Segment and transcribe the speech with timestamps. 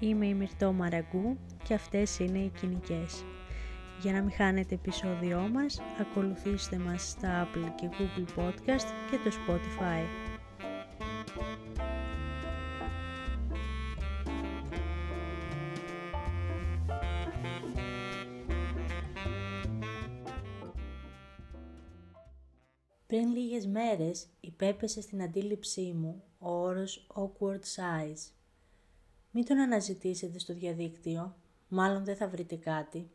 [0.00, 3.24] Είμαι η Μυρτώ Μαραγκού και αυτές είναι οι κοινικές.
[4.00, 9.30] Για να μην χάνετε επεισόδιό μας, ακολουθήστε μας στα Apple και Google Podcast και το
[9.46, 10.04] Spotify.
[23.06, 28.37] Πριν λίγες μέρες υπέπεσε στην αντίληψή μου ο όρος awkward size.
[29.38, 31.36] Μην τον αναζητήσετε στο διαδίκτυο,
[31.68, 33.10] μάλλον δεν θα βρείτε κάτι.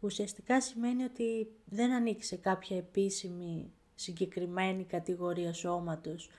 [0.00, 6.30] Ουσιαστικά σημαίνει ότι δεν ανήκει σε κάποια επίσημη συγκεκριμένη κατηγορία σώματος,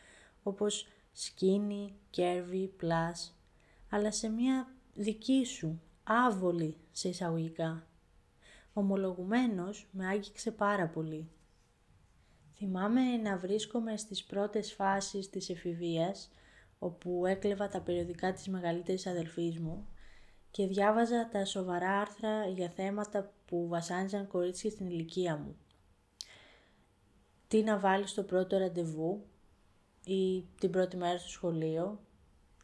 [0.44, 0.88] όπως
[1.18, 3.32] skinny, curvy, plus,
[3.90, 7.88] αλλά σε μια δική σου, άβολη σε εισαγωγικά.
[8.74, 11.30] Ομολογουμένως με άγγιξε πάρα πολύ.
[12.56, 16.32] Θυμάμαι να βρίσκομαι στις πρώτες φάσεις της εφηβείας,
[16.80, 19.88] όπου έκλεβα τα περιοδικά της μεγαλύτερης αδελφής μου
[20.52, 25.56] και διάβαζα τα σοβαρά άρθρα για θέματα που βασάνιζαν κορίτσια στην ηλικία μου.
[27.48, 29.26] Τι να βάλεις στο πρώτο ραντεβού
[30.06, 32.00] ή την πρώτη μέρα στο σχολείο,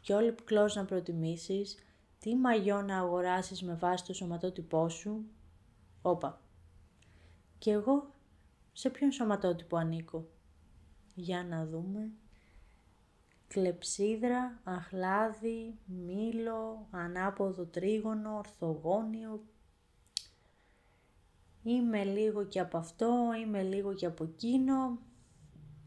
[0.01, 0.43] και όλοι που
[0.75, 1.77] να προτιμήσεις,
[2.19, 5.25] τι μαγιό να αγοράσεις με βάση το σωματότυπό σου.
[6.01, 6.41] Όπα.
[7.57, 8.13] Και εγώ
[8.73, 10.27] σε ποιον σωματότυπο ανήκω;
[11.15, 12.09] Για να δούμε.
[13.53, 19.43] Κλεψίδρα, αχλάδι, μήλο, ανάποδο τρίγωνο, ορθογώνιο.
[21.63, 24.99] Είμαι λίγο και από αυτό, είμαι λίγο και από εκείνο.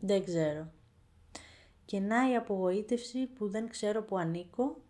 [0.01, 0.73] Δεν ξέρω.
[1.85, 4.83] Και να η απογοήτευση που δεν ξέρω που ανήκω.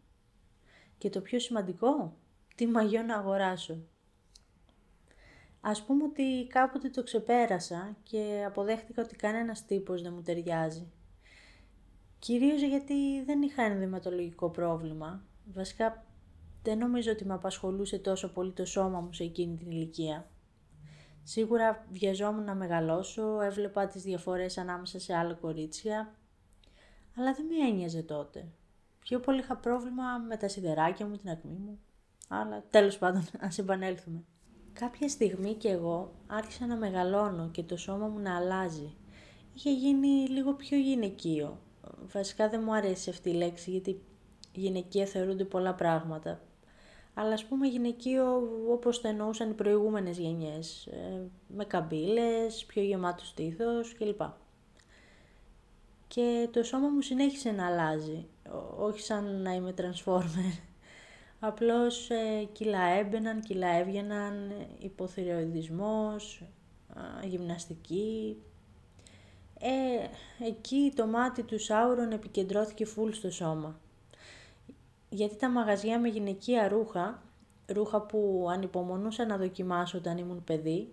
[0.99, 2.17] Και το πιο σημαντικό,
[2.55, 3.79] τι μαγιό να αγοράσω.
[5.61, 10.93] Ας πούμε ότι κάποτε το ξεπέρασα και αποδέχτηκα ότι κανένας τύπος δεν μου ταιριάζει.
[12.25, 15.25] Κυρίως γιατί δεν είχα ενδυματολογικό πρόβλημα.
[15.53, 16.05] Βασικά
[16.63, 20.31] δεν νομίζω ότι με απασχολούσε τόσο πολύ το σώμα μου σε εκείνη την ηλικία.
[21.23, 26.15] Σίγουρα βιαζόμουν να μεγαλώσω, έβλεπα τις διαφορές ανάμεσα σε άλλα κορίτσια,
[27.17, 28.49] αλλά δεν με ένοιαζε τότε.
[29.01, 31.79] Πιο πολύ είχα πρόβλημα με τα σιδεράκια μου, την ακμή μου,
[32.29, 34.25] αλλά τέλος πάντων ας επανέλθουμε.
[34.73, 38.95] Κάποια στιγμή κι εγώ άρχισα να μεγαλώνω και το σώμα μου να αλλάζει.
[39.55, 41.59] Είχε γίνει λίγο πιο γυναικείο.
[42.13, 44.01] Βασικά δεν μου αρέσει αυτή η λέξη γιατί
[44.53, 46.41] γυναικεία θεωρούνται πολλά πράγματα.
[47.15, 50.87] Αλλά ας πούμε γυναικείο όπως το εννοούσαν οι προηγούμενες γενιές.
[50.87, 54.21] Ε, με καμπύλες, πιο γεμάτος στήθος κλπ.
[56.09, 58.27] Και το σώμα μου συνέχισε να αλλάζει.
[58.79, 60.61] Όχι σαν να είμαι transformer.
[61.41, 66.43] Απλώς ε, κιλά έμπαιναν, κιλά έβγαιναν, υποθυροειδισμός,
[67.25, 68.37] γυμναστική.
[69.67, 70.09] Ε,
[70.47, 73.81] εκεί το μάτι του Σάουρον επικεντρώθηκε φουλ στο σώμα.
[75.09, 77.23] Γιατί τα μαγαζιά με γυναικεία ρούχα,
[77.67, 80.93] ρούχα που ανυπομονούσα να δοκιμάσω όταν ήμουν παιδί,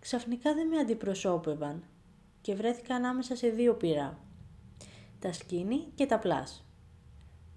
[0.00, 1.82] ξαφνικά δεν με αντιπροσώπευαν
[2.40, 4.18] και βρέθηκα ανάμεσα σε δύο πυρά.
[5.18, 6.64] Τα skinny και τα plus.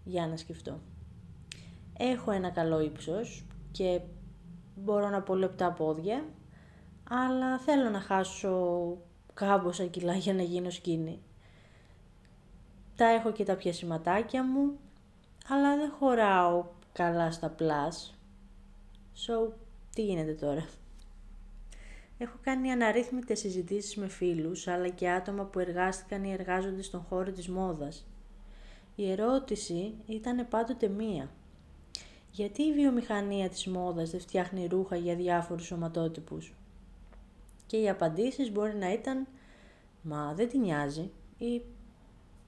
[0.04, 0.80] Για να σκεφτώ
[1.98, 4.02] έχω ένα καλό ύψος και
[4.76, 6.26] μπορώ να πω λεπτά πόδια,
[7.10, 8.88] αλλά θέλω να χάσω
[9.36, 11.20] κάμποσα κιλά για να γίνω skinny.
[12.96, 14.80] Τα έχω και τα πιασιματάκια μου,
[15.50, 18.14] αλλά δεν χωράω καλά στα plus.
[19.16, 19.52] So,
[19.96, 20.66] τι γίνεται τώρα;
[22.18, 27.32] Έχω κάνει αναρρύθμιτες συζητήσεις με φίλους, αλλά και άτομα που εργάστηκαν ή εργάζονται στον χώρο
[27.32, 28.06] της μόδας.
[28.96, 31.30] Η ερώτηση ήταν πάντοτε μία
[32.36, 36.54] γιατί η βιομηχανία της μόδας δεν φτιάχνει ρούχα για διάφορους σωματότυπους;
[37.66, 39.28] Και οι απαντήσεις μπορεί να ήταν
[40.02, 41.62] «Μα δεν την νοιάζει» ή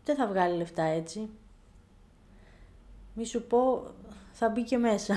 [0.04, 1.30] «Δεν θα βγάλει λεφτά έτσι».
[3.14, 3.84] Μη σου πω
[4.32, 5.16] «Θα μπει και μέσα».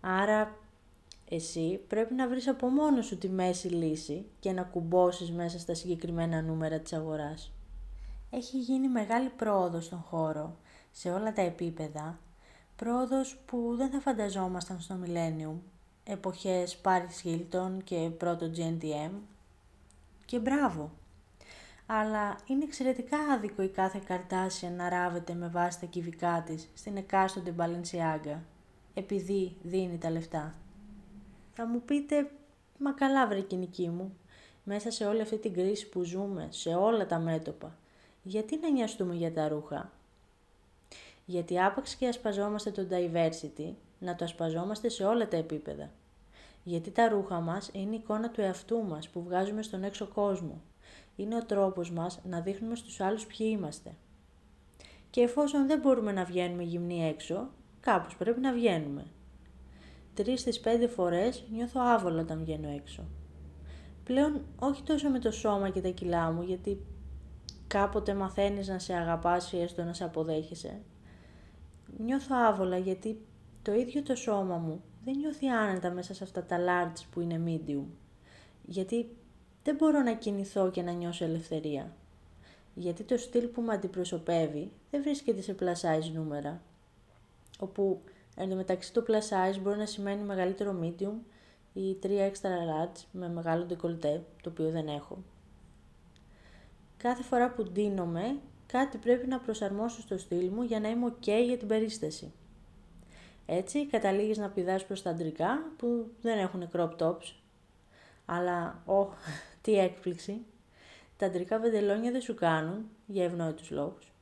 [0.00, 0.56] Άρα
[1.28, 5.74] εσύ πρέπει να βρεις από μόνος σου τη μέση λύση και να κουμπώσεις μέσα στα
[5.74, 7.52] συγκεκριμένα νούμερα της αγοράς.
[8.30, 10.56] Έχει γίνει μεγάλη πρόοδος στον χώρο,
[10.92, 12.18] σε όλα τα επίπεδα
[12.76, 15.54] Πρόοδος που δεν θα φανταζόμασταν στο Millennium,
[16.06, 19.10] εποχές Paris Hilton και πρώτο GNTM.
[20.24, 20.90] Και μπράβο!
[21.86, 26.96] Αλλά είναι εξαιρετικά άδικο η κάθε καρτάσια να ράβεται με βάση τα κυβικά της στην
[26.96, 28.38] εκάστοτε Balenciaga,
[28.94, 30.54] επειδή δίνει τα λεφτά.
[31.54, 32.30] Θα μου πείτε,
[32.78, 34.16] μα καλά βρε κοινική μου,
[34.64, 37.76] μέσα σε όλη αυτή την κρίση που ζούμε, σε όλα τα μέτωπα,
[38.22, 39.92] γιατί να νοιαστούμε για τα ρούχα,
[41.24, 45.90] γιατί άπαξ και ασπαζόμαστε το diversity, να το ασπαζόμαστε σε όλα τα επίπεδα.
[46.64, 50.60] Γιατί τα ρούχα μας είναι η εικόνα του εαυτού μας που βγάζουμε στον έξω κόσμο.
[51.16, 53.90] Είναι ο τρόπος μας να δείχνουμε στους άλλους ποιοι είμαστε.
[55.10, 57.48] Και εφόσον δεν μπορούμε να βγαίνουμε γυμνοί έξω,
[57.80, 59.06] κάπως πρέπει να βγαίνουμε.
[60.14, 63.04] Τρεις στις πέντε φορές νιώθω άβολα όταν βγαίνω έξω.
[64.04, 66.80] Πλέον όχι τόσο με το σώμα και τα κιλά μου, γιατί
[67.66, 70.80] κάποτε μαθαίνεις να σε αγαπάς ή έστω να σε αποδέχεσαι.
[71.98, 73.20] Νιώθω άβολα γιατί
[73.66, 77.42] το ίδιο το σώμα μου δεν νιώθει άνετα μέσα σε αυτά τα large που είναι
[77.46, 77.84] medium.
[78.66, 79.16] Γιατί
[79.62, 81.92] δεν μπορώ να κινηθώ και να νιώσω ελευθερία.
[82.74, 86.62] Γιατί το στυλ που με αντιπροσωπεύει δεν βρίσκεται σε plus size νούμερα.
[87.58, 88.00] Όπου
[88.36, 91.14] εντωμεταξύ το plus size μπορεί να σημαίνει μεγαλύτερο medium
[91.72, 95.18] ή 3 extra large με μεγάλο decolleté, το οποίο δεν έχω.
[96.96, 98.36] Κάθε φορά που ντύνομαι,
[98.66, 102.32] κάτι πρέπει να προσαρμόσω στο στυλ μου για να είμαι ok για την περίσταση.
[103.46, 107.34] Έτσι, καταλήγεις να πηδάς προς τα αντρικά που δεν έχουν crop tops.
[108.24, 109.06] Αλλά, oh,
[109.62, 110.44] τι έκπληξη.
[111.16, 114.12] Τα αντρικά βεντελόνια δεν σου κάνουν, για ευνόητους λόγους.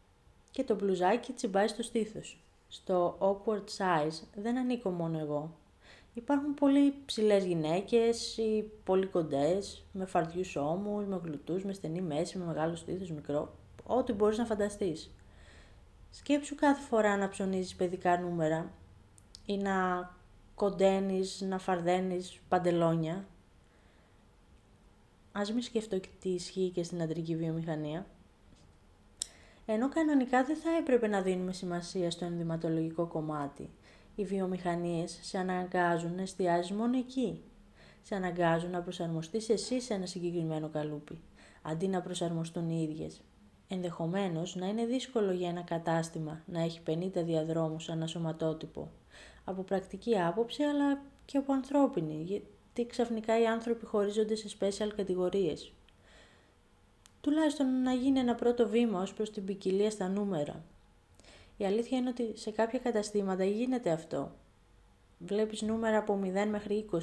[0.50, 2.38] Και το μπλουζάκι τσιμπάει στο στήθος.
[2.68, 5.56] Στο awkward size δεν ανήκω μόνο εγώ.
[6.14, 12.38] Υπάρχουν πολύ ψηλές γυναίκες ή πολύ κοντές, με φαρδιούς ώμους, με γλουτούς, με στενή μέση,
[12.38, 13.54] με μεγάλο στήθος, μικρό.
[13.84, 15.10] Ό,τι μπορείς να φανταστείς.
[16.10, 18.70] Σκέψου κάθε φορά να ψωνίζεις παιδικά νούμερα
[19.46, 20.10] ή να
[20.54, 23.26] κοντένεις, να φαρδένεις παντελόνια.
[25.32, 28.06] Ας μην σκεφτώ και τι ισχύει και στην αντρική βιομηχανία.
[29.66, 33.70] Ενώ κανονικά δεν θα έπρεπε να δίνουμε σημασία στο ενδυματολογικό κομμάτι.
[34.14, 37.42] Οι βιομηχανίες σε αναγκάζουν να εστιάζεις μόνο εκεί.
[38.02, 41.20] Σε αναγκάζουν να προσαρμοστείς εσύ σε ένα συγκεκριμένο καλούπι,
[41.62, 43.20] αντί να προσαρμοστούν οι ίδιες.
[43.68, 48.90] Ενδεχομένως να είναι δύσκολο για ένα κατάστημα να έχει 50 διαδρόμους σαν σωματότυπο.
[49.44, 55.72] Από πρακτική άποψη αλλά και από ανθρώπινη, γιατί ξαφνικά οι άνθρωποι χωρίζονται σε special κατηγορίες.
[57.20, 60.64] Τουλάχιστον να γίνει ένα πρώτο βήμα ως προς την ποικιλία στα νούμερα.
[61.56, 64.32] Η αλήθεια είναι ότι σε κάποια καταστήματα γίνεται αυτό.
[65.18, 66.96] Βλέπεις νούμερα από 0 μέχρι 20,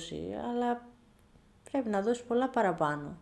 [0.50, 0.88] αλλά
[1.72, 3.18] πρέπει να δώσεις πολλά παραπάνω.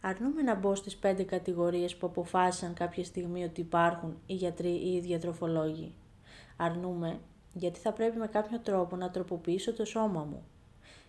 [0.00, 4.94] Αρνούμε να μπω στις πέντε κατηγορίες που αποφάσισαν κάποια στιγμή ότι υπάρχουν οι γιατροί ή
[4.94, 5.94] οι διατροφολόγοι.
[6.56, 7.20] Αρνούμε
[7.54, 10.44] γιατί θα πρέπει με κάποιο τρόπο να τροποποιήσω το σώμα μου.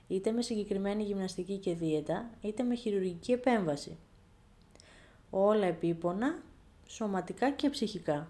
[0.07, 3.97] Είτε με συγκεκριμένη γυμναστική και δίαιτα, είτε με χειρουργική επέμβαση.
[5.29, 6.39] Όλα επίπονα,
[6.87, 8.27] σωματικά και ψυχικά.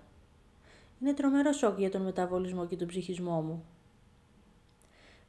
[1.02, 3.66] Είναι τρομερό σοκ για τον μεταβολισμό και τον ψυχισμό μου.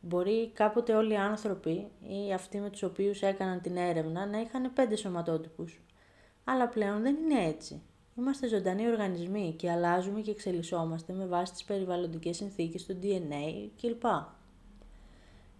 [0.00, 4.72] Μπορεί κάποτε όλοι οι άνθρωποι ή αυτοί με τους οποίους έκαναν την έρευνα να είχαν
[4.72, 5.80] πέντε σωματότυπους.
[6.44, 7.82] Αλλά πλέον δεν είναι έτσι.
[8.18, 14.04] Είμαστε ζωντανοί οργανισμοί και αλλάζουμε και εξελισσόμαστε με βάση τις περιβαλλοντικές συνθήκες του DNA κλπ.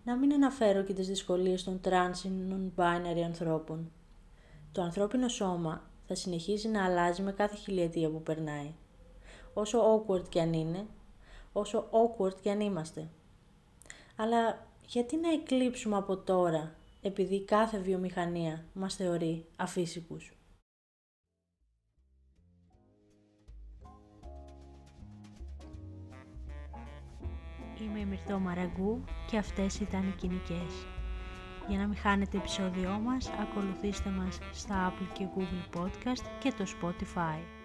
[0.04, 3.90] Να μην αναφέρω και τις δυσκολίες των trans ή non-binary ανθρώπων.
[4.72, 8.74] Το ανθρώπινο σώμα θα συνεχίζει να αλλάζει με κάθε χιλιετία που περνάει.
[9.54, 10.86] Όσο awkward κι αν είναι,
[11.52, 13.08] όσο awkward κι αν είμαστε.
[14.16, 20.36] Αλλά γιατί να εκλείψουμε από τώρα, επειδή κάθε βιομηχανία μας θεωρεί αφύσικους;
[27.86, 30.86] Είμαι η Μυρτώ Μαραγκού και αυτές ήταν οι κοινικές.
[31.68, 36.64] Για να μην χάνετε επεισόδιό μας, ακολουθήστε μας στα Apple και Google Podcast και το
[36.80, 37.55] Spotify.